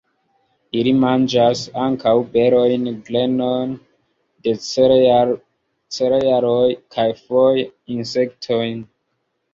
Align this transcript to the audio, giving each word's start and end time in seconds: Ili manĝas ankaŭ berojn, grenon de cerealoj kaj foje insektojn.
Ili 0.77 0.93
manĝas 1.01 1.59
ankaŭ 1.81 2.13
berojn, 2.37 2.87
grenon 3.09 3.75
de 4.47 4.55
cerealoj 5.99 6.65
kaj 6.97 7.07
foje 7.29 7.71
insektojn. 7.99 8.83